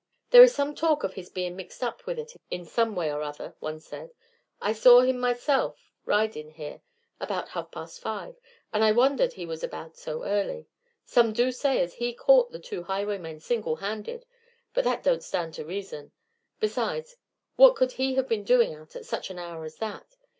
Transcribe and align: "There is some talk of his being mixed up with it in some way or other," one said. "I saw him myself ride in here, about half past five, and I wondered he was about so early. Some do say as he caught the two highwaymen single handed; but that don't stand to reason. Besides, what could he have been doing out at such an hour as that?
"There 0.31 0.41
is 0.41 0.51
some 0.55 0.73
talk 0.73 1.03
of 1.03 1.13
his 1.13 1.29
being 1.29 1.55
mixed 1.55 1.83
up 1.83 2.07
with 2.07 2.17
it 2.17 2.33
in 2.49 2.65
some 2.65 2.95
way 2.95 3.13
or 3.13 3.21
other," 3.21 3.53
one 3.59 3.79
said. 3.79 4.15
"I 4.59 4.73
saw 4.73 5.01
him 5.01 5.19
myself 5.19 5.91
ride 6.05 6.35
in 6.35 6.49
here, 6.49 6.81
about 7.19 7.49
half 7.49 7.69
past 7.69 8.01
five, 8.01 8.35
and 8.73 8.83
I 8.83 8.93
wondered 8.93 9.33
he 9.33 9.45
was 9.45 9.63
about 9.63 9.95
so 9.97 10.23
early. 10.23 10.65
Some 11.05 11.33
do 11.33 11.51
say 11.51 11.79
as 11.81 11.93
he 11.93 12.15
caught 12.15 12.51
the 12.51 12.57
two 12.57 12.81
highwaymen 12.81 13.41
single 13.41 13.75
handed; 13.75 14.25
but 14.73 14.85
that 14.85 15.03
don't 15.03 15.23
stand 15.23 15.53
to 15.53 15.65
reason. 15.65 16.13
Besides, 16.59 17.17
what 17.55 17.75
could 17.75 17.91
he 17.91 18.15
have 18.15 18.27
been 18.27 18.43
doing 18.43 18.73
out 18.73 18.95
at 18.95 19.05
such 19.05 19.29
an 19.29 19.37
hour 19.37 19.65
as 19.65 19.75
that? 19.75 20.17